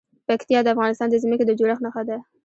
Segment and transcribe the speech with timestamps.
[0.27, 2.17] پکتیا د افغانستان د ځمکې د جوړښت نښه ده.